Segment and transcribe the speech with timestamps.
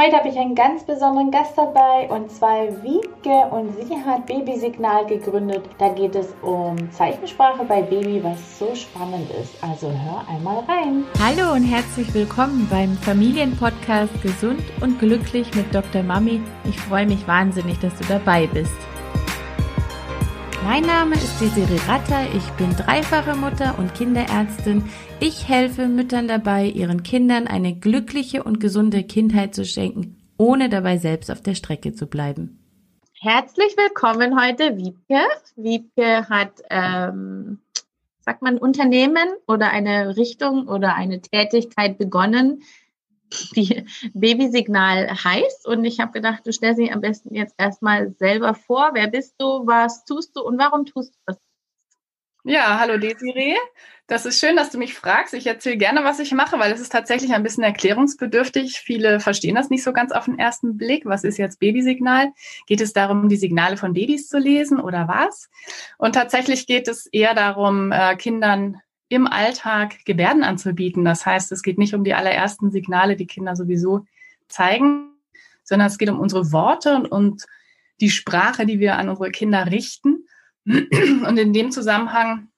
[0.00, 5.04] Heute habe ich einen ganz besonderen Gast dabei und zwar Wiebke und sie hat Babysignal
[5.06, 5.64] gegründet.
[5.78, 9.60] Da geht es um Zeichensprache bei Baby, was so spannend ist.
[9.60, 11.04] Also hör einmal rein.
[11.20, 16.04] Hallo und herzlich willkommen beim Familienpodcast Gesund und Glücklich mit Dr.
[16.04, 16.42] Mami.
[16.68, 18.97] Ich freue mich wahnsinnig, dass du dabei bist.
[20.68, 24.84] Mein Name ist Desiree Ratter, ich bin dreifache Mutter und Kinderärztin.
[25.18, 30.98] Ich helfe Müttern dabei, ihren Kindern eine glückliche und gesunde Kindheit zu schenken, ohne dabei
[30.98, 32.58] selbst auf der Strecke zu bleiben.
[33.14, 35.20] Herzlich willkommen heute, Wiebke.
[35.56, 37.60] Wiebke hat, ähm,
[38.20, 42.62] sagt man, Unternehmen oder eine Richtung oder eine Tätigkeit begonnen,
[43.54, 45.66] die Babysignal heißt.
[45.66, 48.90] Und ich habe gedacht, du stellst dich am besten jetzt erstmal selber vor.
[48.94, 51.38] Wer bist du, was tust du und warum tust du das?
[52.44, 53.56] Ja, hallo Desiree.
[54.06, 55.34] Das ist schön, dass du mich fragst.
[55.34, 58.80] Ich erzähle gerne, was ich mache, weil es ist tatsächlich ein bisschen erklärungsbedürftig.
[58.80, 61.04] Viele verstehen das nicht so ganz auf den ersten Blick.
[61.04, 62.32] Was ist jetzt Babysignal?
[62.66, 65.50] Geht es darum, die Signale von Babys zu lesen oder was?
[65.98, 71.04] Und tatsächlich geht es eher darum, äh, Kindern im Alltag Gebärden anzubieten.
[71.04, 74.04] Das heißt, es geht nicht um die allerersten Signale, die Kinder sowieso
[74.48, 75.12] zeigen,
[75.64, 77.44] sondern es geht um unsere Worte und, und
[78.00, 80.26] die Sprache, die wir an unsere Kinder richten.
[80.64, 82.48] Und in dem Zusammenhang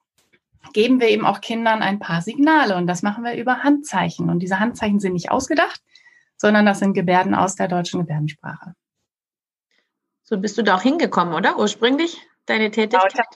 [0.72, 4.28] geben wir eben auch Kindern ein paar Signale und das machen wir über Handzeichen.
[4.28, 5.80] Und diese Handzeichen sind nicht ausgedacht,
[6.36, 8.74] sondern das sind Gebärden aus der deutschen Gebärdensprache.
[10.22, 11.58] So bist du da auch hingekommen, oder?
[11.58, 13.26] Ursprünglich deine Tätigkeit?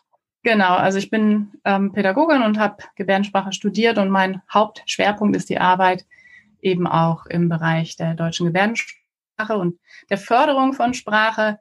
[0.44, 5.58] Genau, also ich bin ähm, Pädagogin und habe Gebärdensprache studiert und mein Hauptschwerpunkt ist die
[5.58, 6.04] Arbeit
[6.60, 9.78] eben auch im Bereich der deutschen Gebärdensprache und
[10.10, 11.60] der Förderung von Sprache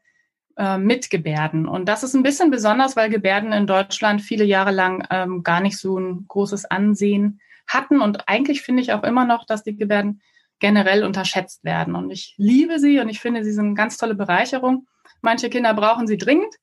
[0.57, 1.65] äh, mit Gebärden.
[1.65, 5.61] Und das ist ein bisschen besonders, weil Gebärden in Deutschland viele Jahre lang ähm, gar
[5.61, 8.01] nicht so ein großes Ansehen hatten.
[8.01, 10.21] Und eigentlich finde ich auch immer noch, dass die Gebärden
[10.59, 11.95] generell unterschätzt werden.
[11.95, 14.87] Und ich liebe sie und ich finde, sie sind eine ganz tolle Bereicherung.
[15.21, 16.53] Manche Kinder brauchen sie dringend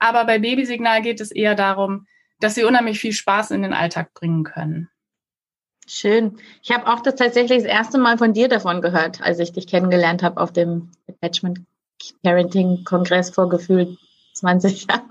[0.00, 2.06] aber bei Babysignal geht es eher darum,
[2.40, 4.88] dass sie unheimlich viel Spaß in den Alltag bringen können.
[5.86, 6.38] Schön.
[6.62, 9.66] Ich habe auch das tatsächlich das erste Mal von dir davon gehört, als ich dich
[9.66, 11.60] kennengelernt habe auf dem Attachment
[12.22, 13.98] Parenting Kongress vor gefühlt
[14.34, 15.10] 20 Jahren.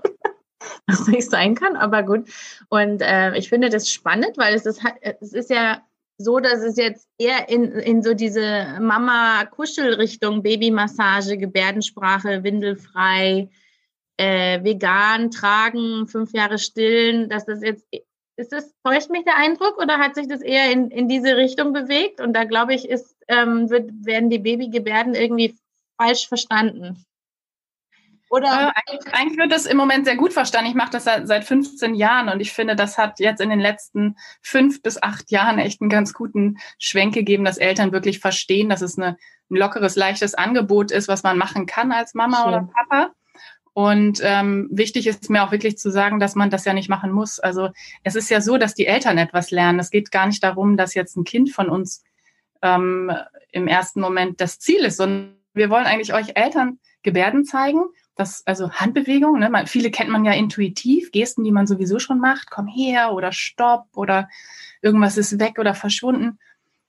[0.86, 2.28] Was nicht sein kann, aber gut.
[2.68, 4.80] Und äh, ich finde das spannend, weil es ist,
[5.20, 5.82] es ist ja
[6.18, 13.48] so, dass es jetzt eher in, in so diese Mama-Kuschel-Richtung, Babymassage, Gebärdensprache, windelfrei,
[14.20, 17.86] äh, vegan tragen, fünf Jahre stillen, dass das jetzt,
[18.36, 21.72] ist das, täuscht mich der Eindruck oder hat sich das eher in, in diese Richtung
[21.72, 22.20] bewegt?
[22.20, 25.56] Und da glaube ich, ist, ähm, wird, werden die Babygebärden irgendwie
[25.96, 27.02] falsch verstanden.
[28.28, 30.68] Oder äh, eigentlich wird das im Moment sehr gut verstanden.
[30.70, 33.58] Ich mache das seit, seit 15 Jahren und ich finde, das hat jetzt in den
[33.58, 38.68] letzten fünf bis acht Jahren echt einen ganz guten Schwenk gegeben, dass Eltern wirklich verstehen,
[38.68, 39.16] dass es eine,
[39.50, 42.48] ein lockeres, leichtes Angebot ist, was man machen kann als Mama Schön.
[42.48, 43.14] oder Papa.
[43.80, 47.10] Und ähm, wichtig ist mir auch wirklich zu sagen, dass man das ja nicht machen
[47.10, 47.40] muss.
[47.40, 47.70] Also
[48.04, 49.78] es ist ja so, dass die Eltern etwas lernen.
[49.78, 52.04] Es geht gar nicht darum, dass jetzt ein Kind von uns
[52.60, 53.10] ähm,
[53.52, 57.84] im ersten Moment das Ziel ist, sondern wir wollen eigentlich euch Eltern Gebärden zeigen.
[58.16, 59.48] Das, also Handbewegungen, ne?
[59.48, 63.32] Man, viele kennt man ja intuitiv, Gesten, die man sowieso schon macht, komm her oder
[63.32, 64.28] stopp oder
[64.82, 66.38] irgendwas ist weg oder verschwunden.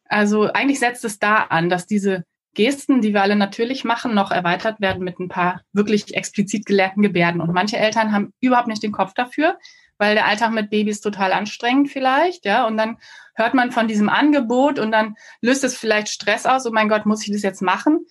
[0.10, 4.32] Also eigentlich setzt es da an, dass diese Gesten, die wir alle natürlich machen, noch
[4.32, 7.40] erweitert werden mit ein paar wirklich explizit gelernten Gebärden.
[7.42, 9.58] Und manche Eltern haben überhaupt nicht den Kopf dafür,
[9.98, 12.68] weil der Alltag mit Babys total anstrengend vielleicht, ja.
[12.68, 12.98] Und dann
[13.36, 16.66] hört man von diesem Angebot und dann löst es vielleicht Stress aus.
[16.66, 18.06] Oh mein Gott, muss ich das jetzt machen?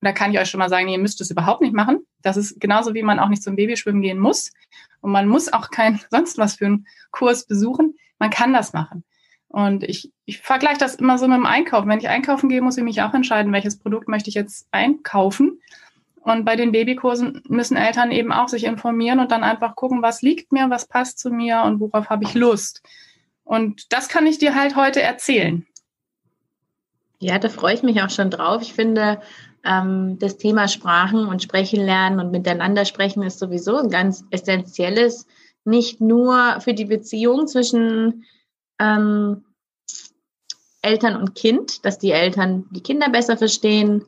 [0.00, 2.06] Da kann ich euch schon mal sagen, ihr müsst es überhaupt nicht machen.
[2.22, 4.50] Das ist genauso wie man auch nicht zum Babyschwimmen gehen muss.
[5.00, 7.96] Und man muss auch kein sonst was für einen Kurs besuchen.
[8.18, 9.04] Man kann das machen.
[9.48, 11.88] Und ich, ich vergleiche das immer so mit dem Einkaufen.
[11.88, 15.60] Wenn ich einkaufen gehe, muss ich mich auch entscheiden, welches Produkt möchte ich jetzt einkaufen.
[16.20, 20.22] Und bei den Babykursen müssen Eltern eben auch sich informieren und dann einfach gucken, was
[20.22, 22.82] liegt mir, was passt zu mir und worauf habe ich Lust.
[23.44, 25.64] Und das kann ich dir halt heute erzählen.
[27.20, 28.60] Ja, da freue ich mich auch schon drauf.
[28.60, 29.20] Ich finde,
[29.64, 35.26] ähm, das Thema Sprachen und Sprechen lernen und miteinander sprechen ist sowieso ein ganz essentielles,
[35.64, 38.24] nicht nur für die Beziehung zwischen
[38.78, 39.44] ähm,
[40.82, 44.04] Eltern und Kind, dass die Eltern die Kinder besser verstehen,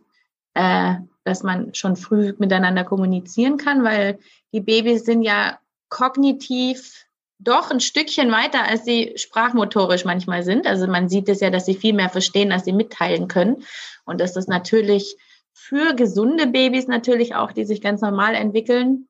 [0.54, 0.94] äh,
[1.24, 4.18] dass man schon früh miteinander kommunizieren kann, weil
[4.52, 7.04] die Babys sind ja kognitiv
[7.38, 10.66] doch ein Stückchen weiter, als sie sprachmotorisch manchmal sind.
[10.66, 13.64] Also man sieht es ja, dass sie viel mehr verstehen, als sie mitteilen können.
[14.04, 15.16] Und dass das natürlich
[15.52, 19.07] für gesunde Babys natürlich auch, die sich ganz normal entwickeln,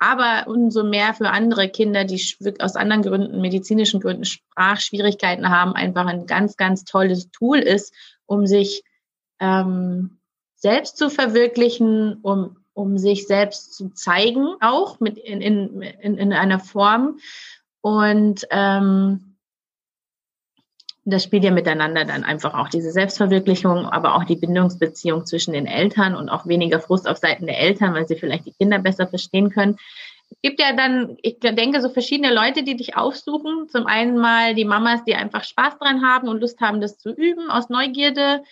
[0.00, 2.20] aber umso mehr für andere Kinder, die
[2.58, 7.94] aus anderen Gründen, medizinischen Gründen Sprachschwierigkeiten haben, einfach ein ganz, ganz tolles Tool ist,
[8.24, 8.82] um sich
[9.40, 10.18] ähm,
[10.56, 16.32] selbst zu verwirklichen, um, um sich selbst zu zeigen, auch mit in, in, in, in
[16.32, 17.18] einer Form.
[17.82, 19.29] Und ähm,
[21.04, 25.66] das spielt ja miteinander dann einfach auch diese Selbstverwirklichung, aber auch die Bindungsbeziehung zwischen den
[25.66, 29.06] Eltern und auch weniger Frust auf Seiten der Eltern, weil sie vielleicht die Kinder besser
[29.06, 29.76] verstehen können.
[30.30, 33.68] Es gibt ja dann, ich denke, so verschiedene Leute, die dich aufsuchen.
[33.68, 37.10] Zum einen mal die Mamas, die einfach Spaß dran haben und Lust haben, das zu
[37.10, 38.42] üben aus Neugierde.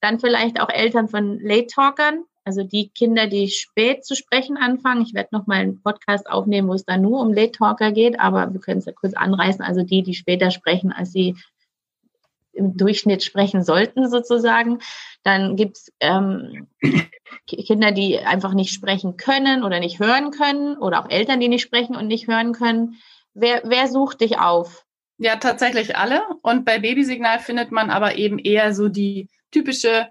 [0.00, 5.02] Dann vielleicht auch Eltern von Late Talkern, also die Kinder, die spät zu sprechen anfangen.
[5.02, 8.18] Ich werde noch mal einen Podcast aufnehmen, wo es dann nur um Late Talker geht,
[8.18, 9.62] aber wir können es ja kurz anreißen.
[9.62, 11.36] Also die, die später sprechen, als sie
[12.58, 14.80] im Durchschnitt sprechen sollten, sozusagen.
[15.22, 16.68] Dann gibt's ähm,
[17.46, 21.62] Kinder, die einfach nicht sprechen können oder nicht hören können oder auch Eltern, die nicht
[21.62, 22.96] sprechen und nicht hören können.
[23.34, 24.84] Wer, wer sucht dich auf?
[25.18, 26.22] Ja, tatsächlich alle.
[26.42, 30.08] Und bei Babysignal findet man aber eben eher so die typische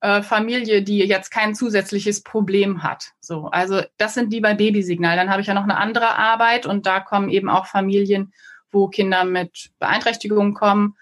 [0.00, 3.12] äh, Familie, die jetzt kein zusätzliches Problem hat.
[3.20, 5.16] So, also das sind die bei Babysignal.
[5.16, 8.32] Dann habe ich ja noch eine andere Arbeit und da kommen eben auch Familien,
[8.70, 10.96] wo Kinder mit Beeinträchtigungen kommen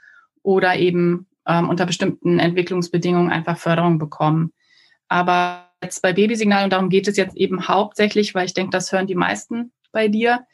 [0.47, 4.53] oder eben ähm, unter bestimmten Entwicklungsbedingungen einfach Förderung bekommen.
[5.09, 8.93] Aber jetzt bei Babysignal, und darum geht es jetzt eben hauptsächlich, weil ich denke, das
[8.93, 10.47] hören die meisten bei dir,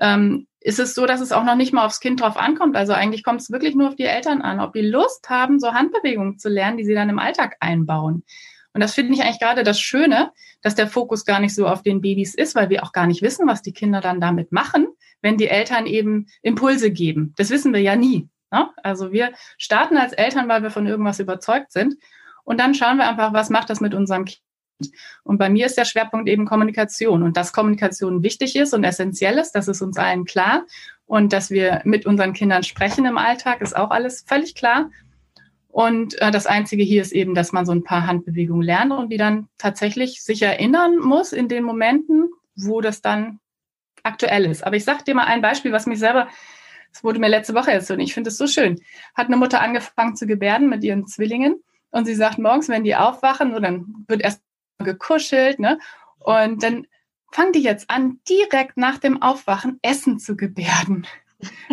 [0.00, 2.74] ähm, ist es so, dass es auch noch nicht mal aufs Kind drauf ankommt.
[2.74, 5.74] Also eigentlich kommt es wirklich nur auf die Eltern an, ob die Lust haben, so
[5.74, 8.24] Handbewegungen zu lernen, die sie dann im Alltag einbauen.
[8.72, 10.32] Und das finde ich eigentlich gerade das Schöne,
[10.62, 13.20] dass der Fokus gar nicht so auf den Babys ist, weil wir auch gar nicht
[13.20, 14.86] wissen, was die Kinder dann damit machen,
[15.20, 17.34] wenn die Eltern eben Impulse geben.
[17.36, 18.28] Das wissen wir ja nie.
[18.54, 18.70] Ne?
[18.84, 21.96] Also wir starten als Eltern, weil wir von irgendwas überzeugt sind.
[22.44, 24.40] Und dann schauen wir einfach, was macht das mit unserem Kind.
[25.24, 27.24] Und bei mir ist der Schwerpunkt eben Kommunikation.
[27.24, 30.66] Und dass Kommunikation wichtig ist und essentiell ist, das ist uns allen klar.
[31.06, 34.90] Und dass wir mit unseren Kindern sprechen im Alltag, ist auch alles völlig klar.
[35.68, 39.10] Und äh, das Einzige hier ist eben, dass man so ein paar Handbewegungen lernt und
[39.10, 43.40] die dann tatsächlich sich erinnern muss in den Momenten, wo das dann
[44.04, 44.64] aktuell ist.
[44.64, 46.28] Aber ich sage dir mal ein Beispiel, was mich selber
[46.94, 48.80] das wurde mir letzte Woche jetzt so und ich finde es so schön.
[49.14, 51.56] Hat eine Mutter angefangen zu gebärden mit ihren Zwillingen
[51.90, 54.40] und sie sagt morgens, wenn die aufwachen, so dann wird erst
[54.78, 55.78] gekuschelt, ne?
[56.20, 56.86] Und dann
[57.32, 61.06] fangen die jetzt an, direkt nach dem Aufwachen Essen zu gebärden.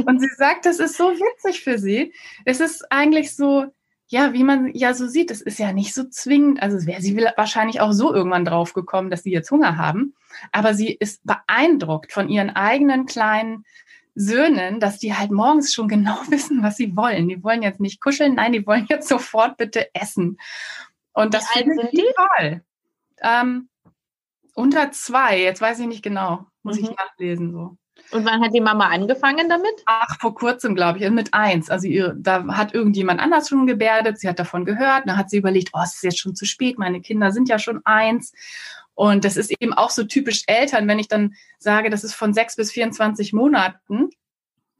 [0.06, 2.14] Und sie sagt, das ist so witzig für sie.
[2.44, 3.68] Es ist eigentlich so,
[4.08, 6.62] ja, wie man ja so sieht, es ist ja nicht so zwingend.
[6.62, 10.16] Also wäre sie wahrscheinlich auch so irgendwann drauf gekommen, dass sie jetzt Hunger haben.
[10.52, 13.64] Aber sie ist beeindruckt von ihren eigenen kleinen
[14.16, 17.28] Söhnen, dass die halt morgens schon genau wissen, was sie wollen.
[17.30, 20.38] Die wollen jetzt nicht kuscheln, nein, die wollen jetzt sofort bitte essen.
[21.14, 22.62] Und das finde ich toll.
[23.22, 23.70] Ähm,
[24.54, 26.86] unter zwei, jetzt weiß ich nicht genau, muss mhm.
[26.86, 27.78] ich nachlesen so.
[28.12, 29.72] Und wann hat die Mama angefangen damit?
[29.86, 31.70] Ach, vor kurzem, glaube ich, mit eins.
[31.70, 35.38] Also ihr, da hat irgendjemand anders schon gebärdet, sie hat davon gehört, dann hat sie
[35.38, 38.34] überlegt, oh, es ist jetzt schon zu spät, meine Kinder sind ja schon eins.
[38.94, 42.34] Und das ist eben auch so typisch Eltern, wenn ich dann sage, das ist von
[42.34, 44.10] sechs bis 24 Monaten,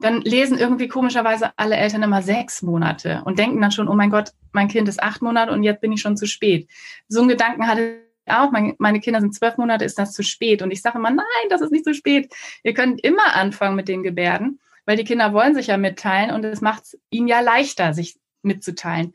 [0.02, 4.10] dann lesen irgendwie komischerweise alle Eltern immer sechs Monate und denken dann schon, oh mein
[4.10, 6.68] Gott, mein Kind ist acht Monate und jetzt bin ich schon zu spät.
[7.08, 10.62] So einen Gedanken hatte ich auch, meine Kinder sind zwölf Monate, ist das zu spät?
[10.62, 12.32] Und ich sage immer, nein, das ist nicht zu spät.
[12.62, 16.44] Ihr könnt immer anfangen mit den Gebärden, weil die Kinder wollen sich ja mitteilen und
[16.44, 19.12] es macht es ihnen ja leichter, sich mitzuteilen.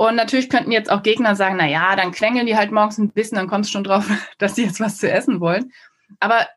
[0.00, 3.10] Und natürlich könnten jetzt auch Gegner sagen, na ja, dann quengeln die halt morgens ein
[3.10, 4.08] bisschen, dann kommst du schon drauf,
[4.38, 5.74] dass sie jetzt was zu essen wollen.
[6.20, 6.48] Aber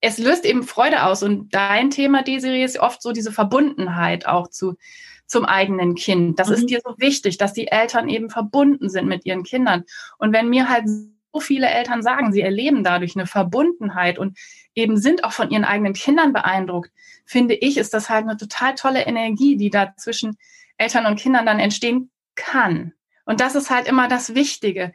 [0.00, 1.22] es löst eben Freude aus.
[1.22, 4.78] Und dein Thema, Desiree, ist oft so diese Verbundenheit auch zu,
[5.26, 6.38] zum eigenen Kind.
[6.38, 6.54] Das mhm.
[6.54, 9.84] ist dir so wichtig, dass die Eltern eben verbunden sind mit ihren Kindern.
[10.16, 14.38] Und wenn mir halt so viele Eltern sagen, sie erleben dadurch eine Verbundenheit und
[14.74, 16.90] eben sind auch von ihren eigenen Kindern beeindruckt,
[17.26, 20.38] finde ich, ist das halt eine total tolle Energie, die da zwischen
[20.78, 22.92] Eltern und Kindern dann entstehen kann.
[23.26, 24.92] Und das ist halt immer das Wichtige.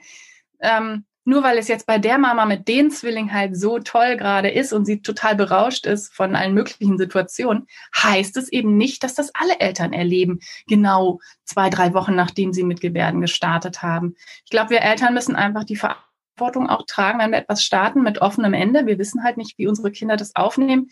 [0.59, 4.49] Ähm, nur weil es jetzt bei der Mama mit den Zwillingen halt so toll gerade
[4.49, 9.15] ist und sie total berauscht ist von allen möglichen Situationen, heißt es eben nicht, dass
[9.15, 14.15] das alle Eltern erleben, genau zwei, drei Wochen nachdem sie mit Gebärden gestartet haben.
[14.43, 18.19] Ich glaube, wir Eltern müssen einfach die Verantwortung auch tragen, wenn wir etwas starten mit
[18.19, 18.85] offenem Ende.
[18.85, 20.89] Wir wissen halt nicht, wie unsere Kinder das aufnehmen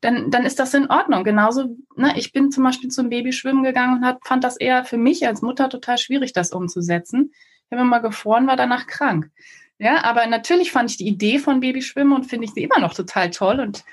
[0.00, 1.24] dann, dann ist das in Ordnung.
[1.24, 4.96] Genauso, ne, ich bin zum Beispiel zum Babyschwimmen gegangen und hat, fand das eher für
[4.96, 7.32] mich als Mutter total schwierig, das umzusetzen.
[7.66, 9.30] Ich habe immer gefroren, war danach krank.
[9.80, 12.94] Ja, aber natürlich fand ich die Idee von Babyschwimmen und finde ich sie immer noch
[12.94, 13.84] total toll und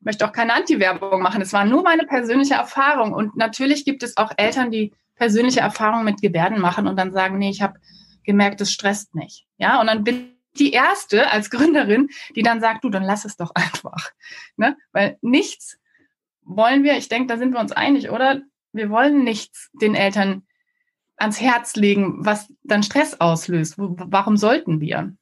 [0.00, 1.40] möchte auch keine Anti-Werbung machen.
[1.40, 3.12] Es war nur meine persönliche Erfahrung.
[3.12, 7.38] Und natürlich gibt es auch Eltern, die persönliche Erfahrungen mit Gebärden machen und dann sagen,
[7.38, 7.78] nee, ich habe
[8.24, 9.46] gemerkt, es stresst mich.
[9.58, 13.36] Ja, und dann bin die erste als Gründerin, die dann sagt, du, dann lass es
[13.36, 14.10] doch einfach.
[14.56, 14.76] Ne?
[14.92, 15.78] Weil nichts
[16.42, 18.42] wollen wir, ich denke, da sind wir uns einig, oder?
[18.72, 20.46] Wir wollen nichts den Eltern
[21.16, 23.74] ans Herz legen, was dann Stress auslöst.
[23.76, 25.14] Warum sollten wir?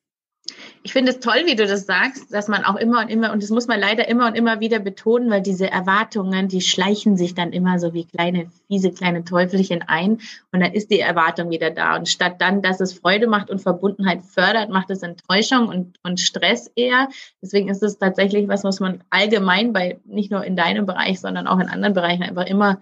[0.83, 3.43] Ich finde es toll, wie du das sagst, dass man auch immer und immer, und
[3.43, 7.35] das muss man leider immer und immer wieder betonen, weil diese Erwartungen, die schleichen sich
[7.35, 10.21] dann immer so wie kleine, fiese kleine Teufelchen ein
[10.52, 11.97] und dann ist die Erwartung wieder da.
[11.97, 16.21] Und statt dann, dass es Freude macht und Verbundenheit fördert, macht es Enttäuschung und, und
[16.21, 17.09] Stress eher.
[17.43, 21.47] Deswegen ist es tatsächlich was, was man allgemein bei, nicht nur in deinem Bereich, sondern
[21.47, 22.81] auch in anderen Bereichen einfach immer,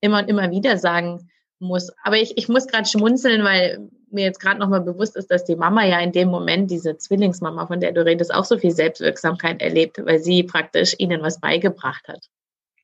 [0.00, 1.90] immer und immer wieder sagen muss.
[2.02, 5.56] Aber ich, ich muss gerade schmunzeln, weil mir jetzt gerade nochmal bewusst ist, dass die
[5.56, 9.60] Mama ja in dem Moment, diese Zwillingsmama, von der du redest, auch so viel Selbstwirksamkeit
[9.60, 12.28] erlebt, weil sie praktisch ihnen was beigebracht hat.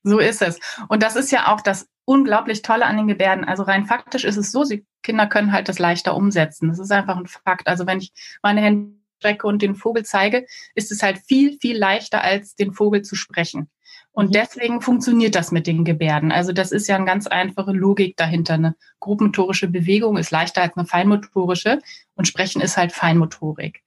[0.03, 0.59] So ist es.
[0.87, 3.43] Und das ist ja auch das unglaublich Tolle an den Gebärden.
[3.43, 6.69] Also rein faktisch ist es so, sie, Kinder können halt das leichter umsetzen.
[6.69, 7.67] Das ist einfach ein Fakt.
[7.67, 8.11] Also wenn ich
[8.43, 12.73] meine Hände strecke und den Vogel zeige, ist es halt viel, viel leichter, als den
[12.73, 13.69] Vogel zu sprechen.
[14.15, 14.31] Und mhm.
[14.31, 16.31] deswegen funktioniert das mit den Gebärden.
[16.31, 18.53] Also das ist ja eine ganz einfache Logik dahinter.
[18.53, 21.79] Eine grobmotorische Bewegung ist leichter als eine feinmotorische
[22.15, 23.83] und Sprechen ist halt Feinmotorik.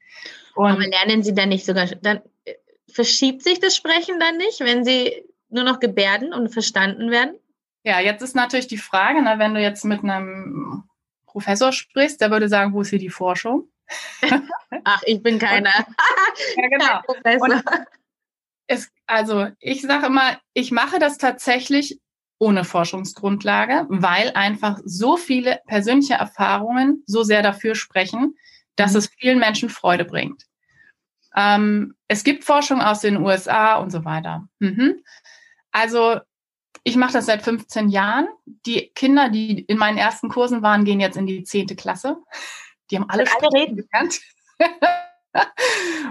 [0.54, 2.54] Und Aber lernen Sie dann nicht sogar, dann äh,
[2.92, 7.34] verschiebt sich das Sprechen dann nicht, wenn Sie nur noch Gebärden und verstanden werden?
[7.82, 10.84] Ja, jetzt ist natürlich die Frage, na, wenn du jetzt mit einem
[11.24, 13.70] Professor sprichst, der würde sagen, wo ist hier die Forschung?
[14.84, 15.72] Ach, ich bin keiner.
[16.56, 17.00] ja, genau.
[17.40, 17.62] Und
[18.68, 21.98] es, also ich sage immer, ich mache das tatsächlich
[22.38, 28.36] ohne Forschungsgrundlage, weil einfach so viele persönliche Erfahrungen so sehr dafür sprechen,
[28.76, 28.98] dass mhm.
[28.98, 30.44] es vielen Menschen Freude bringt.
[31.34, 34.48] Ähm, es gibt Forschung aus den USA und so weiter.
[34.60, 35.02] Mhm.
[35.72, 36.20] Also
[36.84, 38.28] ich mache das seit 15 Jahren.
[38.66, 42.18] Die Kinder, die in meinen ersten Kursen waren, gehen jetzt in die zehnte Klasse.
[42.90, 44.20] Die haben alle, alle reden gelernt.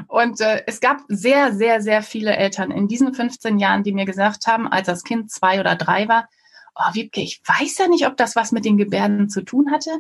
[0.08, 4.06] Und äh, es gab sehr, sehr, sehr viele Eltern in diesen 15 Jahren, die mir
[4.06, 6.30] gesagt haben, als das Kind zwei oder drei war,
[6.76, 9.92] oh, Wiebke, ich weiß ja nicht, ob das was mit den Gebärden zu tun hatte,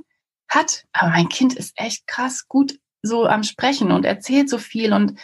[0.48, 4.94] hat, aber mein Kind ist echt krass gut so am Sprechen und erzählt so viel
[4.94, 5.20] und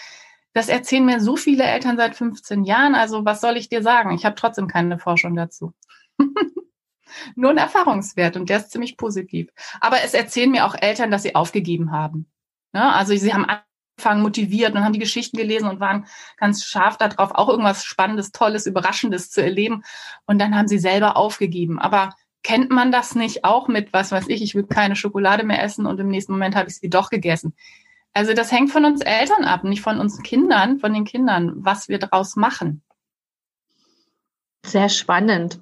[0.53, 2.93] das erzählen mir so viele Eltern seit 15 Jahren.
[2.93, 4.11] Also was soll ich dir sagen?
[4.11, 5.73] Ich habe trotzdem keine Forschung dazu.
[7.35, 9.49] Nur ein Erfahrungswert und der ist ziemlich positiv.
[9.79, 12.27] Aber es erzählen mir auch Eltern, dass sie aufgegeben haben.
[12.73, 13.45] Ja, also sie haben
[14.21, 16.05] motiviert und haben die Geschichten gelesen und waren
[16.37, 19.83] ganz scharf darauf, auch irgendwas Spannendes, Tolles, Überraschendes zu erleben.
[20.25, 21.79] Und dann haben sie selber aufgegeben.
[21.79, 22.09] Aber
[22.43, 25.85] kennt man das nicht auch mit, was weiß ich, ich will keine Schokolade mehr essen
[25.85, 27.55] und im nächsten Moment habe ich sie doch gegessen.
[28.13, 31.87] Also das hängt von uns Eltern ab, nicht von uns Kindern, von den Kindern, was
[31.87, 32.83] wir daraus machen.
[34.65, 35.59] Sehr spannend.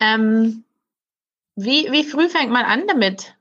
[0.00, 0.64] Ähm,
[1.56, 3.36] wie, wie früh fängt man an damit?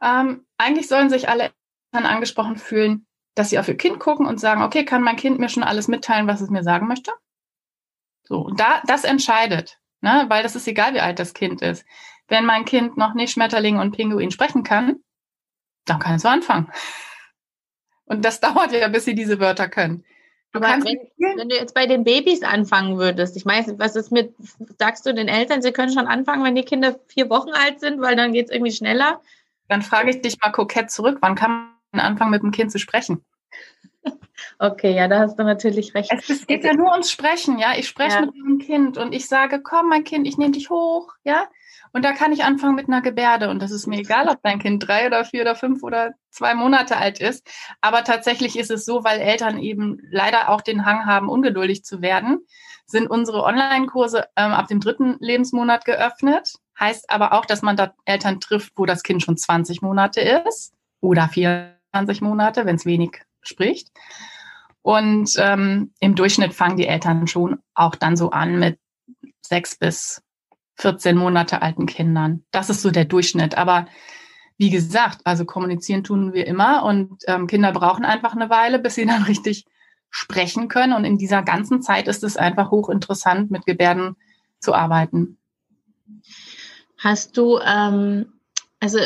[0.00, 1.50] Ähm, eigentlich sollen sich alle
[1.92, 5.48] angesprochen fühlen, dass sie auf ihr Kind gucken und sagen, okay, kann mein Kind mir
[5.48, 7.12] schon alles mitteilen, was es mir sagen möchte?
[8.24, 10.26] So, und da, das entscheidet, ne?
[10.28, 11.84] weil das ist egal, wie alt das Kind ist.
[12.26, 14.96] Wenn mein Kind noch nicht Schmetterling und Pinguin sprechen kann,
[15.86, 16.70] dann kann es so anfangen.
[18.04, 20.04] Und das dauert ja, bis sie diese Wörter können.
[20.52, 24.10] Du Aber wenn, wenn, du jetzt bei den Babys anfangen würdest, ich meine, was ist
[24.10, 24.34] mit,
[24.78, 28.00] sagst du den Eltern, sie können schon anfangen, wenn die Kinder vier Wochen alt sind,
[28.00, 29.20] weil dann geht es irgendwie schneller?
[29.68, 32.78] Dann frage ich dich mal kokett zurück, wann kann man anfangen, mit dem Kind zu
[32.78, 33.24] sprechen?
[34.58, 36.12] Okay, ja, da hast du natürlich recht.
[36.12, 37.74] Es, es geht ja nur ums Sprechen, ja.
[37.76, 38.20] Ich spreche ja.
[38.22, 41.48] mit meinem Kind und ich sage, komm, mein Kind, ich nehme dich hoch, ja.
[41.92, 43.48] Und da kann ich anfangen mit einer Gebärde.
[43.48, 46.54] Und das ist mir egal, ob dein Kind drei oder vier oder fünf oder zwei
[46.54, 47.48] Monate alt ist.
[47.80, 52.02] Aber tatsächlich ist es so, weil Eltern eben leider auch den Hang haben, ungeduldig zu
[52.02, 52.40] werden,
[52.86, 56.52] sind unsere Online-Kurse ähm, ab dem dritten Lebensmonat geöffnet.
[56.78, 60.74] Heißt aber auch, dass man da Eltern trifft, wo das Kind schon 20 Monate ist
[61.00, 61.28] oder
[61.92, 63.88] 24 Monate, wenn es wenig spricht.
[64.82, 68.78] Und ähm, im Durchschnitt fangen die Eltern schon auch dann so an mit
[69.42, 70.22] sechs bis
[70.76, 72.44] 14 Monate alten Kindern.
[72.50, 73.58] Das ist so der Durchschnitt.
[73.58, 73.86] Aber
[74.56, 78.94] wie gesagt, also kommunizieren tun wir immer und ähm, Kinder brauchen einfach eine Weile, bis
[78.94, 79.64] sie dann richtig
[80.10, 80.92] sprechen können.
[80.92, 84.16] Und in dieser ganzen Zeit ist es einfach hochinteressant, mit Gebärden
[84.60, 85.38] zu arbeiten.
[86.98, 88.32] Hast du, ähm,
[88.80, 88.98] also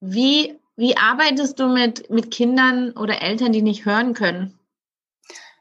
[0.00, 4.58] wie, wie arbeitest du mit, mit Kindern oder Eltern, die nicht hören können?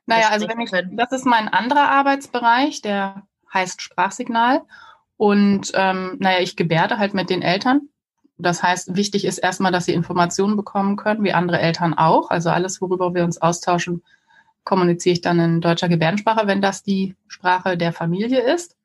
[0.05, 4.61] Naja, also wenn ich, das ist mein anderer Arbeitsbereich, der heißt Sprachsignal.
[5.17, 7.89] Und ähm, naja, ich gebärde halt mit den Eltern.
[8.37, 12.29] Das heißt, wichtig ist erstmal, dass sie Informationen bekommen können, wie andere Eltern auch.
[12.29, 14.03] Also alles, worüber wir uns austauschen,
[14.63, 18.75] kommuniziere ich dann in deutscher Gebärdensprache, wenn das die Sprache der Familie ist.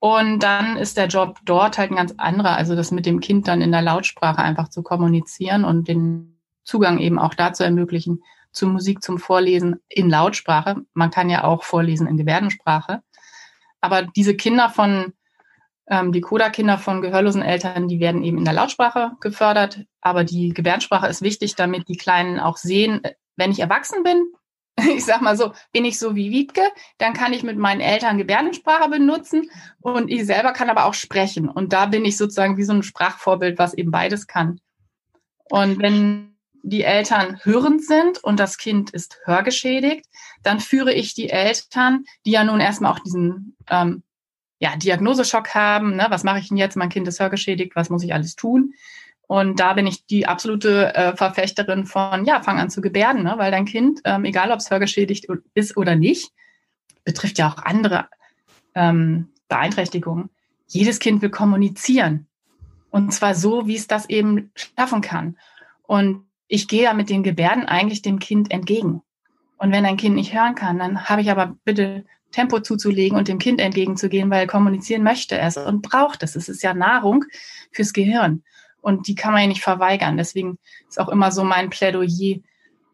[0.00, 3.48] Und dann ist der Job dort halt ein ganz anderer, also das mit dem Kind
[3.48, 8.66] dann in der Lautsprache einfach zu kommunizieren und den Zugang eben auch dazu ermöglichen, zu
[8.66, 10.76] Musik, zum Vorlesen in Lautsprache.
[10.94, 13.02] Man kann ja auch vorlesen in Gebärdensprache.
[13.80, 15.12] Aber diese Kinder von
[15.90, 20.52] Ähm, die Coda-Kinder von gehörlosen Eltern, die werden eben in der Lautsprache gefördert, aber die
[20.52, 23.00] Gebärdensprache ist wichtig, damit die Kleinen auch sehen,
[23.36, 24.26] wenn ich erwachsen bin,
[24.96, 26.62] ich sag mal so, bin ich so wie Wiebke,
[26.98, 31.48] dann kann ich mit meinen Eltern Gebärdensprache benutzen und ich selber kann aber auch sprechen.
[31.48, 34.60] Und da bin ich sozusagen wie so ein Sprachvorbild, was eben beides kann.
[35.50, 40.06] Und wenn die Eltern hörend sind und das Kind ist hörgeschädigt,
[40.42, 44.02] dann führe ich die Eltern, die ja nun erstmal auch diesen ähm,
[44.58, 46.06] ja, Diagnoseschock haben, ne?
[46.10, 48.74] was mache ich denn jetzt, mein Kind ist hörgeschädigt, was muss ich alles tun?
[49.28, 53.34] Und da bin ich die absolute äh, Verfechterin von, ja, fang an zu gebärden, ne?
[53.36, 56.32] weil dein Kind, ähm, egal ob es hörgeschädigt ist oder nicht,
[57.04, 58.06] betrifft ja auch andere
[58.74, 60.30] ähm, Beeinträchtigungen.
[60.66, 62.26] Jedes Kind will kommunizieren.
[62.88, 65.36] Und zwar so, wie es das eben schaffen kann.
[65.82, 69.02] Und ich gehe ja mit den Gebärden eigentlich dem Kind entgegen.
[69.58, 73.28] Und wenn ein Kind nicht hören kann, dann habe ich aber bitte Tempo zuzulegen und
[73.28, 76.34] dem Kind entgegenzugehen, weil kommunizieren möchte es und braucht es.
[76.34, 77.24] Es ist ja Nahrung
[77.72, 78.42] fürs Gehirn.
[78.88, 80.16] Und die kann man ja nicht verweigern.
[80.16, 82.38] Deswegen ist auch immer so mein Plädoyer.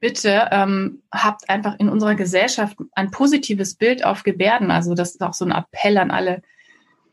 [0.00, 4.72] Bitte ähm, habt einfach in unserer Gesellschaft ein positives Bild auf Gebärden.
[4.72, 6.42] Also das ist auch so ein Appell an alle,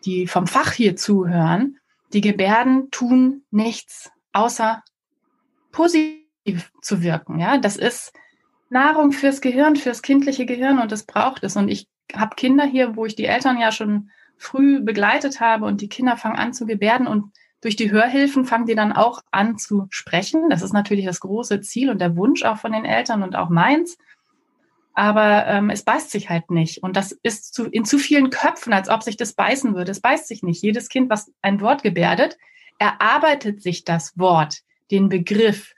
[0.04, 1.78] die vom Fach hier zuhören.
[2.12, 4.82] Die Gebärden tun nichts, außer
[5.72, 7.40] positiv zu wirken.
[7.40, 8.14] Ja, das ist
[8.70, 11.56] Nahrung fürs Gehirn, fürs kindliche Gehirn und das braucht es.
[11.56, 15.82] Und ich habe Kinder hier, wo ich die Eltern ja schon früh begleitet habe und
[15.82, 17.32] die Kinder fangen an zu gebärden und
[17.62, 20.50] durch die Hörhilfen fangen die dann auch an zu sprechen.
[20.50, 23.50] Das ist natürlich das große Ziel und der Wunsch auch von den Eltern und auch
[23.50, 23.98] meins.
[24.94, 26.84] Aber ähm, es beißt sich halt nicht.
[26.84, 29.92] Und das ist zu, in zu vielen Köpfen, als ob sich das beißen würde.
[29.92, 30.62] Es beißt sich nicht.
[30.62, 32.38] Jedes Kind, was ein Wort gebärdet,
[32.80, 35.76] erarbeitet sich das Wort, den Begriff,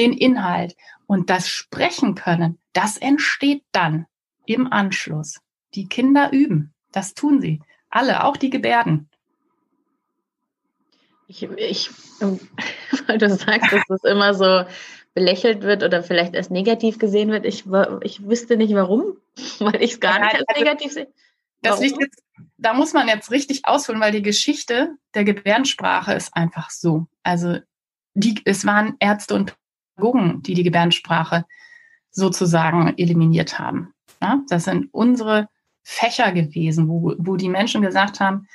[0.00, 0.76] den Inhalt.
[1.06, 4.06] Und das Sprechen können, das entsteht dann
[4.46, 5.40] im Anschluss.
[5.74, 6.72] Die Kinder üben.
[6.90, 7.60] Das tun sie.
[7.90, 9.08] Alle, auch die Gebärden.
[11.32, 11.90] Ich, ich,
[13.06, 14.64] weil du sagst, dass das immer so
[15.14, 17.46] belächelt wird oder vielleicht als negativ gesehen wird.
[17.46, 17.64] Ich,
[18.02, 19.16] ich wüsste nicht warum,
[19.58, 21.08] weil ich es gar nicht als also, negativ sehe.
[21.62, 22.22] Das liegt jetzt,
[22.58, 27.06] da muss man jetzt richtig ausholen, weil die Geschichte der Gebärdensprache ist einfach so.
[27.22, 27.58] Also
[28.14, 29.54] die, es waren Ärzte und
[29.94, 31.46] Pädagogen, die die Gebärdensprache
[32.10, 33.94] sozusagen eliminiert haben.
[34.20, 35.48] Ja, das sind unsere
[35.82, 38.48] Fächer gewesen, wo, wo die Menschen gesagt haben,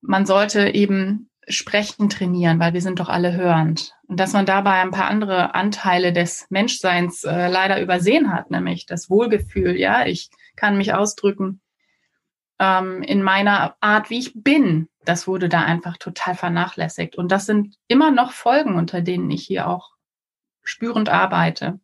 [0.00, 3.94] man sollte eben Sprechen trainieren, weil wir sind doch alle hörend.
[4.06, 8.86] Und dass man dabei ein paar andere Anteile des Menschseins äh, leider übersehen hat, nämlich
[8.86, 11.60] das Wohlgefühl, ja, ich kann mich ausdrücken
[12.58, 14.88] ähm, in meiner Art, wie ich bin.
[15.04, 17.16] Das wurde da einfach total vernachlässigt.
[17.16, 19.90] Und das sind immer noch Folgen, unter denen ich hier auch
[20.62, 21.78] spürend arbeite.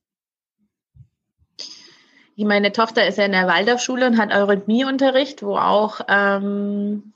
[2.37, 7.13] Meine Tochter ist ja in der Waldorfschule und hat Eurythmieunterricht, wo auch ähm,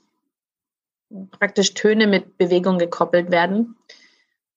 [1.31, 3.75] praktisch Töne mit Bewegung gekoppelt werden.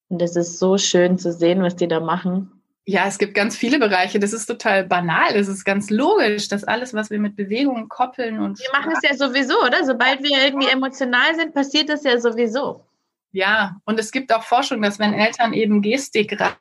[0.08, 2.52] Und das ist so schön zu sehen, was die da machen.
[2.86, 4.18] Ja, es gibt ganz viele Bereiche.
[4.18, 5.34] Das ist total banal.
[5.34, 8.58] Es ist ganz logisch, dass alles, was wir mit Bewegungen koppeln und.
[8.58, 9.84] Wir machen es ja sowieso, oder?
[9.84, 12.86] Sobald wir irgendwie emotional sind, passiert das ja sowieso.
[13.32, 16.54] Ja, und es gibt auch Forschung, dass wenn Eltern eben gestikreich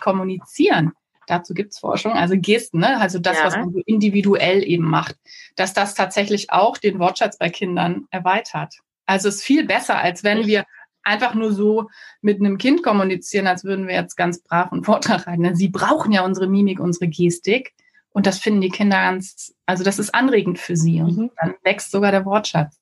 [0.00, 0.92] kommunizieren,
[1.26, 2.98] dazu gibt es Forschung, also Gesten, ne?
[2.98, 3.44] also das, ja.
[3.44, 5.16] was man so individuell eben macht,
[5.56, 8.76] dass das tatsächlich auch den Wortschatz bei Kindern erweitert.
[9.06, 10.64] Also es ist viel besser, als wenn wir
[11.02, 11.88] einfach nur so
[12.22, 15.54] mit einem Kind kommunizieren, als würden wir jetzt ganz brav einen Vortrag halten.
[15.54, 17.74] Sie brauchen ja unsere Mimik, unsere Gestik.
[18.10, 21.00] Und das finden die Kinder ganz, also das ist anregend für sie.
[21.00, 21.30] Und mhm.
[21.40, 22.80] dann wächst sogar der Wortschatz.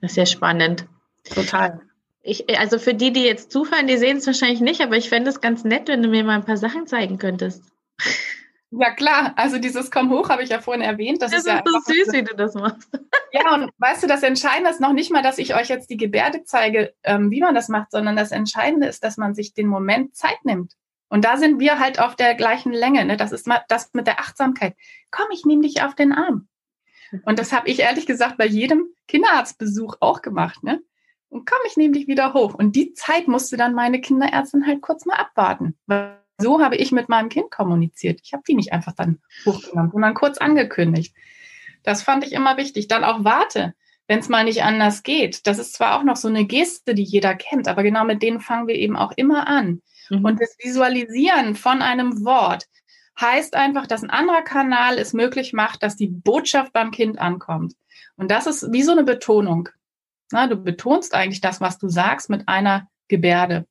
[0.00, 0.86] Das ist ja spannend.
[1.24, 1.80] Total.
[2.22, 5.30] Ich, also für die, die jetzt zuhören, die sehen es wahrscheinlich nicht, aber ich fände
[5.30, 7.62] es ganz nett, wenn du mir mal ein paar Sachen zeigen könntest.
[8.76, 9.32] Ja, klar.
[9.36, 11.22] Also dieses Komm hoch habe ich ja vorhin erwähnt.
[11.22, 12.88] Das, das ist, ist ja so süß, wie du das machst.
[13.32, 15.96] Ja, und weißt du, das Entscheidende ist noch nicht mal, dass ich euch jetzt die
[15.96, 19.66] Gebärde zeige, ähm, wie man das macht, sondern das Entscheidende ist, dass man sich den
[19.66, 20.74] Moment Zeit nimmt.
[21.08, 23.04] Und da sind wir halt auf der gleichen Länge.
[23.04, 23.16] Ne?
[23.16, 24.74] Das ist mal das mit der Achtsamkeit.
[25.10, 26.48] Komm, ich nehme dich auf den Arm.
[27.24, 30.62] Und das habe ich ehrlich gesagt bei jedem Kinderarztbesuch auch gemacht.
[30.64, 30.80] Ne?
[31.28, 32.54] Und komm, ich nehme dich wieder hoch.
[32.54, 35.76] Und die Zeit musste dann meine Kinderärztin halt kurz mal abwarten.
[35.86, 38.20] Weil so habe ich mit meinem Kind kommuniziert.
[38.22, 41.14] Ich habe die nicht einfach dann hochgenommen, sondern kurz angekündigt.
[41.82, 42.88] Das fand ich immer wichtig.
[42.88, 43.74] Dann auch warte,
[44.08, 45.46] wenn es mal nicht anders geht.
[45.46, 48.40] Das ist zwar auch noch so eine Geste, die jeder kennt, aber genau mit denen
[48.40, 49.82] fangen wir eben auch immer an.
[50.10, 50.24] Mhm.
[50.24, 52.66] Und das Visualisieren von einem Wort
[53.20, 57.74] heißt einfach, dass ein anderer Kanal es möglich macht, dass die Botschaft beim Kind ankommt.
[58.16, 59.68] Und das ist wie so eine Betonung.
[60.32, 63.66] Na, du betonst eigentlich das, was du sagst, mit einer Gebärde.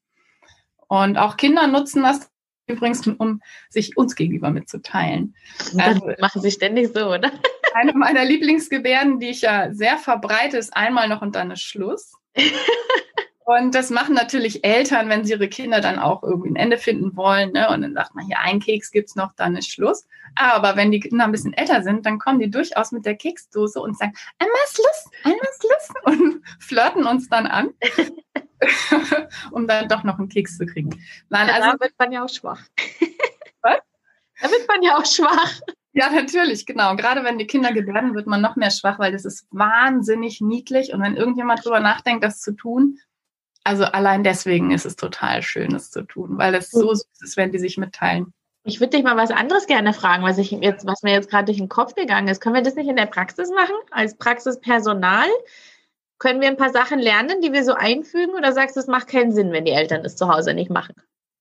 [0.87, 2.29] Und auch Kinder nutzen das
[2.67, 5.35] übrigens, um sich uns gegenüber mitzuteilen.
[5.77, 7.31] Also, machen sie ständig so, oder?
[7.73, 12.13] Eine meiner Lieblingsgebärden, die ich ja sehr verbreite, ist einmal noch und dann ist Schluss.
[13.45, 17.15] Und das machen natürlich Eltern, wenn sie ihre Kinder dann auch irgendwie ein Ende finden
[17.17, 17.51] wollen.
[17.51, 17.69] Ne?
[17.69, 20.07] Und dann sagt man, hier ein Keks gibt's noch, dann ist Schluss.
[20.35, 23.81] Aber wenn die Kinder ein bisschen älter sind, dann kommen die durchaus mit der Keksdose
[23.81, 25.89] und sagen, einmal Schluss, einmal Schluss
[26.21, 27.71] und flirten uns dann an,
[29.51, 30.89] um dann doch noch einen Keks zu kriegen.
[31.29, 32.61] Nein, also da wird man ja auch schwach.
[33.61, 33.79] Was?
[34.41, 35.61] Da wird man ja auch schwach.
[35.93, 36.95] Ja, natürlich, genau.
[36.95, 40.91] Gerade wenn die Kinder gebärden, wird man noch mehr schwach, weil das ist wahnsinnig niedlich.
[40.91, 42.97] Und wenn irgendjemand drüber nachdenkt, das zu tun,
[43.63, 47.37] also allein deswegen ist es total schön, es zu tun, weil es so süß ist,
[47.37, 48.33] wenn die sich mitteilen.
[48.65, 51.45] Ich würde dich mal was anderes gerne fragen, was ich jetzt, was mir jetzt gerade
[51.45, 52.41] durch den Kopf gegangen ist.
[52.41, 53.75] Können wir das nicht in der Praxis machen?
[53.91, 55.27] Als Praxispersonal?
[56.19, 58.33] Können wir ein paar Sachen lernen, die wir so einfügen?
[58.35, 60.95] Oder sagst du, es macht keinen Sinn, wenn die Eltern es zu Hause nicht machen?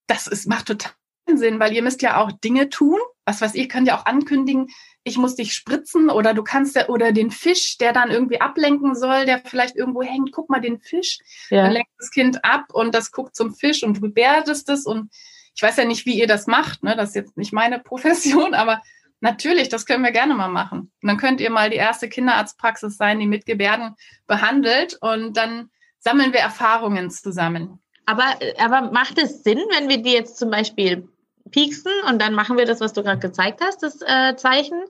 [0.07, 0.93] Das ist, macht total
[1.35, 2.99] Sinn, weil ihr müsst ja auch Dinge tun.
[3.25, 4.69] Was weiß ich, könnt ja auch ankündigen,
[5.05, 8.95] ich muss dich spritzen oder du kannst ja, oder den Fisch, der dann irgendwie ablenken
[8.95, 11.19] soll, der vielleicht irgendwo hängt, guck mal den Fisch.
[11.51, 11.63] Ja.
[11.63, 15.11] Dann lenkt das Kind ab und das guckt zum Fisch und du gebärdest es und
[15.55, 16.97] ich weiß ja nicht, wie ihr das macht, ne?
[16.97, 18.81] Das ist jetzt nicht meine Profession, aber
[19.23, 20.93] natürlich, das können wir gerne mal machen.
[21.03, 23.95] Und dann könnt ihr mal die erste Kinderarztpraxis sein, die mit Gebärden
[24.27, 27.79] behandelt und dann sammeln wir Erfahrungen zusammen.
[28.05, 31.09] Aber, aber macht es Sinn, wenn wir die jetzt zum Beispiel
[31.51, 34.83] pieksen und dann machen wir das, was du gerade gezeigt hast, das äh, Zeichen.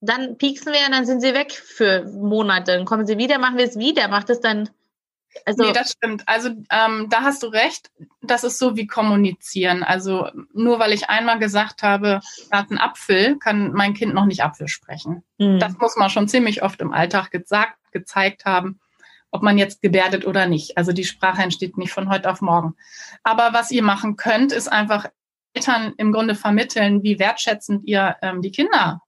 [0.00, 2.76] Dann pieksen wir und dann sind sie weg für Monate.
[2.76, 4.08] Dann kommen sie wieder, machen wir es wieder.
[4.08, 4.70] Macht es dann.
[5.44, 6.26] Also nee, das stimmt.
[6.26, 7.90] Also ähm, da hast du recht.
[8.20, 9.82] Das ist so wie kommunizieren.
[9.82, 14.26] Also nur weil ich einmal gesagt habe, da hat ein Apfel, kann mein Kind noch
[14.26, 15.22] nicht Apfel sprechen.
[15.38, 15.58] Mhm.
[15.58, 18.80] Das muss man schon ziemlich oft im Alltag gesagt, gezeigt haben
[19.32, 20.76] ob man jetzt gebärdet oder nicht.
[20.76, 22.74] Also die Sprache entsteht nicht von heute auf morgen.
[23.22, 25.06] Aber was ihr machen könnt, ist einfach
[25.52, 29.02] Eltern im Grunde vermitteln, wie wertschätzend ihr ähm, die Kinder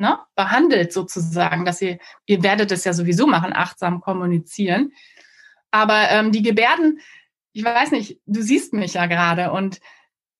[0.00, 4.92] ne, behandelt sozusagen, dass ihr, ihr werdet es ja sowieso machen, achtsam kommunizieren.
[5.70, 7.00] Aber ähm, die Gebärden,
[7.52, 9.80] ich weiß nicht, du siehst mich ja gerade und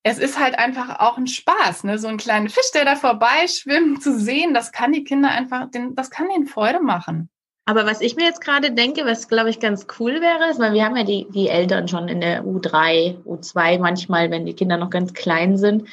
[0.02, 1.98] es ist halt einfach auch ein Spaß, ne?
[1.98, 6.10] so einen kleinen Fisch, der da vorbeischwimmt, zu sehen, das kann die Kinder einfach, das
[6.10, 7.28] kann ihnen Freude machen.
[7.66, 10.72] Aber was ich mir jetzt gerade denke, was glaube ich ganz cool wäre, ist, weil
[10.72, 14.78] wir haben ja die, die Eltern schon in der U3, U2 manchmal, wenn die Kinder
[14.78, 15.86] noch ganz klein sind.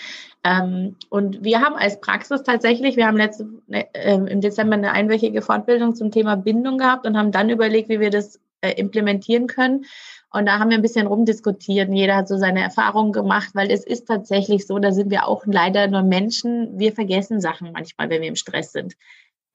[0.47, 5.41] Ähm, und wir haben als Praxis tatsächlich, wir haben letzte, äh, im Dezember eine einwöchige
[5.41, 9.85] Fortbildung zum Thema Bindung gehabt und haben dann überlegt, wie wir das äh, implementieren können.
[10.31, 13.71] Und da haben wir ein bisschen rumdiskutiert und jeder hat so seine Erfahrungen gemacht, weil
[13.71, 16.79] es ist tatsächlich so, da sind wir auch leider nur Menschen.
[16.79, 18.95] Wir vergessen Sachen manchmal, wenn wir im Stress sind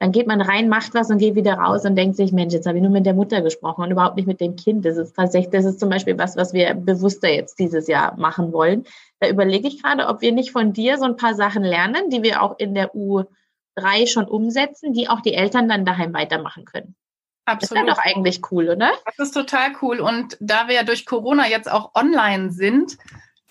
[0.03, 2.67] dann geht man rein, macht was und geht wieder raus und denkt sich, Mensch, jetzt
[2.67, 4.85] habe ich nur mit der Mutter gesprochen und überhaupt nicht mit dem Kind.
[4.85, 8.53] Das ist tatsächlich, das ist zum Beispiel was, was wir bewusster jetzt dieses Jahr machen
[8.53, 8.85] wollen.
[9.21, 12.25] Da überlege ich gerade, ob wir nicht von dir so ein paar Sachen lernen, die
[12.25, 16.97] wir auch in der U3 schon umsetzen, die auch die Eltern dann daheim weitermachen können.
[17.45, 17.87] Absolut.
[17.87, 18.91] Das ist doch eigentlich cool, oder?
[19.05, 20.01] Das ist total cool.
[20.01, 22.99] Und da wir ja durch Corona jetzt auch online sind,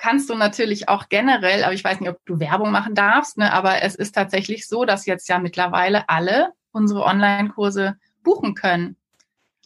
[0.02, 3.54] kannst du natürlich auch generell, aber ich weiß nicht, ob du Werbung machen darfst, ne,
[3.54, 8.98] aber es ist tatsächlich so, dass jetzt ja mittlerweile alle unsere Online-Kurse buchen können.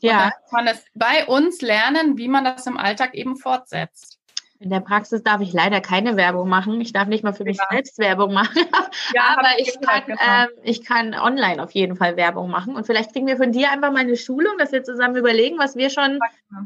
[0.01, 0.31] Ja.
[0.51, 4.19] Man es bei uns lernen, wie man das im Alltag eben fortsetzt.
[4.59, 6.81] In der Praxis darf ich leider keine Werbung machen.
[6.81, 7.67] Ich darf nicht mal für mich ja.
[7.71, 8.55] selbst Werbung machen.
[9.13, 12.75] Ja, aber ich kann, äh, ich kann online auf jeden Fall Werbung machen.
[12.75, 15.75] Und vielleicht kriegen wir von dir einfach mal eine Schulung, dass wir zusammen überlegen, was
[15.75, 16.19] wir schon,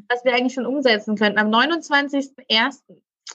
[0.08, 1.40] was wir eigentlich schon umsetzen könnten.
[1.40, 2.82] Am 29.01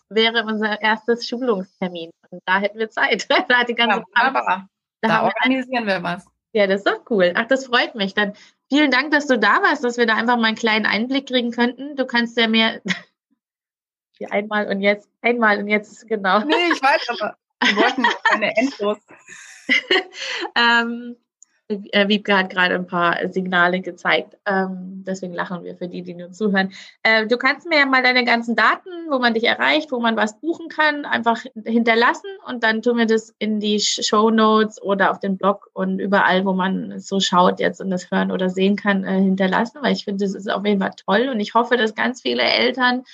[0.09, 2.11] wäre unser erstes Schulungstermin.
[2.31, 3.27] Und da hätten wir Zeit.
[3.49, 4.69] da hat die ganze ja, wunderbar.
[5.01, 6.27] Da, da organisieren wir, wir was.
[6.53, 7.33] Ja, das ist doch cool.
[7.35, 8.15] Ach, das freut mich.
[8.15, 8.35] Dann
[8.69, 11.51] vielen Dank, dass du da warst, dass wir da einfach mal einen kleinen Einblick kriegen
[11.51, 11.97] könnten.
[11.97, 12.81] Du kannst ja mehr
[14.31, 16.41] einmal und jetzt, einmal und jetzt, genau.
[16.41, 17.37] Nee, ich weiß aber.
[17.63, 18.99] Wir wollten keine Endlos.
[20.55, 21.17] ähm,
[21.93, 24.37] äh, Wiebke hat gerade ein paar Signale gezeigt.
[24.47, 26.73] Ähm, deswegen lachen wir für die, die nur zuhören.
[27.03, 30.17] Äh, du kannst mir ja mal deine ganzen Daten, wo man dich erreicht, wo man
[30.17, 35.11] was buchen kann, einfach hinterlassen und dann tun wir das in die Show Notes oder
[35.11, 38.77] auf den Blog und überall, wo man so schaut jetzt und das hören oder sehen
[38.77, 41.77] kann, äh, hinterlassen, weil ich finde, das ist auf jeden Fall toll und ich hoffe,
[41.77, 43.05] dass ganz viele Eltern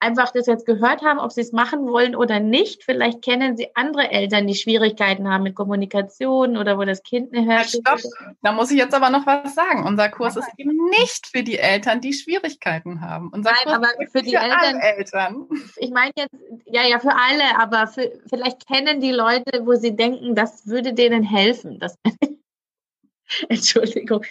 [0.00, 2.84] einfach das jetzt gehört haben, ob sie es machen wollen oder nicht.
[2.84, 7.46] Vielleicht kennen sie andere Eltern, die Schwierigkeiten haben mit Kommunikation oder wo das Kind eine
[7.46, 7.68] hört.
[7.68, 8.00] Stopp,
[8.42, 9.84] da muss ich jetzt aber noch was sagen.
[9.84, 13.30] Unser Kurs ist eben nicht für die Eltern, die Schwierigkeiten haben.
[13.32, 15.48] Unser Nein, Kurs aber für die für Eltern, Eltern.
[15.76, 16.34] Ich meine jetzt,
[16.66, 20.92] ja, ja, für alle, aber für, vielleicht kennen die Leute, wo sie denken, das würde
[20.92, 21.78] denen helfen.
[21.78, 21.96] Das,
[23.48, 24.24] Entschuldigung.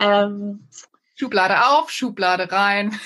[0.00, 0.68] Ähm,
[1.14, 2.98] Schublade auf, Schublade rein.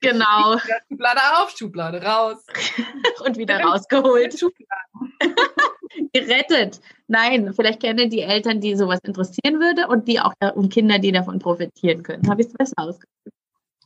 [0.00, 0.58] Genau.
[0.88, 2.44] Schublade auf, Schublade raus.
[3.24, 4.34] Und wieder rausgeholt.
[6.12, 6.80] gerettet.
[7.06, 11.12] Nein, vielleicht kennen die Eltern, die sowas interessieren würde und die auch und Kinder, die
[11.12, 12.28] davon profitieren können.
[12.28, 13.34] Habe ich es besser ausgedrückt.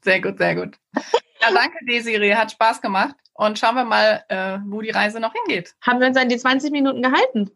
[0.03, 0.77] Sehr gut, sehr gut.
[1.41, 2.35] Ja, danke, Desiree.
[2.35, 3.15] Hat Spaß gemacht.
[3.35, 5.75] Und schauen wir mal, äh, wo die Reise noch hingeht.
[5.81, 7.51] Haben wir uns an die 20 Minuten gehalten?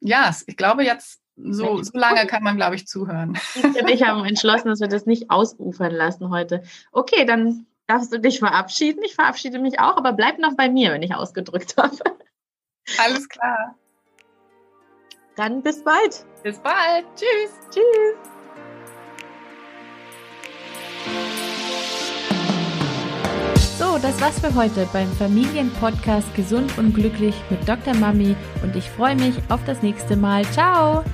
[0.00, 3.38] Ja, ich glaube, jetzt so, so lange kann man, glaube ich, zuhören.
[3.54, 6.62] Ich und ich haben entschlossen, dass wir das nicht ausufern lassen heute.
[6.92, 9.02] Okay, dann darfst du dich verabschieden.
[9.04, 11.96] Ich verabschiede mich auch, aber bleib noch bei mir, wenn ich ausgedrückt habe.
[12.98, 13.74] Alles klar.
[15.36, 16.24] Dann bis bald.
[16.42, 17.04] Bis bald.
[17.14, 17.52] Tschüss.
[17.70, 18.16] Tschüss.
[23.78, 27.94] So, das war's für heute beim Familienpodcast Gesund und Glücklich mit Dr.
[27.94, 30.44] Mami und ich freue mich auf das nächste Mal.
[30.46, 31.04] Ciao!